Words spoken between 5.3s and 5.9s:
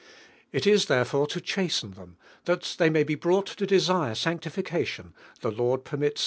the. Lord,